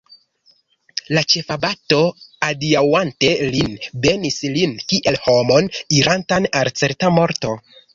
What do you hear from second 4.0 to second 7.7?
benis lin kiel homon, irantan al certa morto.